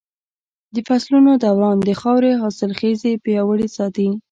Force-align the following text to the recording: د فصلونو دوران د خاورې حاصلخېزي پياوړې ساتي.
د 0.73 0.75
فصلونو 0.87 1.31
دوران 1.43 1.77
د 1.83 1.89
خاورې 2.01 2.31
حاصلخېزي 2.41 3.13
پياوړې 3.23 3.67
ساتي. 3.77 4.09